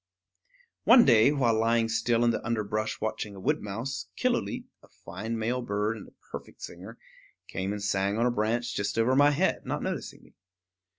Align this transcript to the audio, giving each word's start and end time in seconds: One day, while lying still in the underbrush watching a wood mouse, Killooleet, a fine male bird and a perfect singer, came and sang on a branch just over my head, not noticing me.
One 0.83 1.05
day, 1.05 1.31
while 1.31 1.53
lying 1.53 1.87
still 1.87 2.23
in 2.23 2.31
the 2.31 2.43
underbrush 2.43 2.99
watching 2.99 3.35
a 3.35 3.39
wood 3.39 3.61
mouse, 3.61 4.07
Killooleet, 4.17 4.63
a 4.81 4.87
fine 4.87 5.37
male 5.37 5.61
bird 5.61 5.95
and 5.95 6.07
a 6.07 6.11
perfect 6.31 6.63
singer, 6.63 6.97
came 7.47 7.71
and 7.71 7.83
sang 7.83 8.17
on 8.17 8.25
a 8.25 8.31
branch 8.31 8.75
just 8.75 8.97
over 8.97 9.15
my 9.15 9.29
head, 9.29 9.63
not 9.63 9.83
noticing 9.83 10.23
me. 10.23 10.33